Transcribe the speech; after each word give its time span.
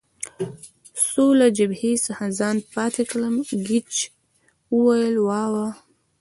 څو 1.09 1.25
له 1.39 1.47
جبهې 1.57 1.93
څخه 2.05 2.25
ځان 2.39 2.57
پاتې 2.73 3.03
کړم، 3.09 3.35
ګېج 3.67 3.93
وویل: 4.77 5.15
وا 5.27 5.43
وا. 5.53 5.67